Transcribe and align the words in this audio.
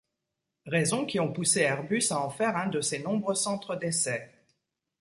Raisons 0.65 1.05
qui 1.05 1.19
ont 1.19 1.31
poussé 1.31 1.59
Airbus 1.59 2.01
à 2.09 2.19
en 2.19 2.31
faire 2.31 2.57
un 2.57 2.65
de 2.65 2.81
ses 2.81 2.97
nombreux 2.97 3.35
centre 3.35 3.75
d'essais. 3.75 4.31